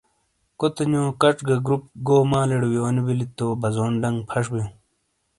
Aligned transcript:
کُوتے 0.59 0.83
نیو 0.91 1.03
کچ 1.21 1.37
گہ 1.47 1.55
گُروپ 1.65 1.83
گو 2.07 2.15
مالِیڑے 2.29 2.67
وییونو 2.71 3.01
بیلی 3.05 3.27
تو 3.37 3.45
بزون 3.61 3.91
ڈنگ 4.01 4.17
پھش 4.29 4.45
بِیوں۔ 4.53 4.69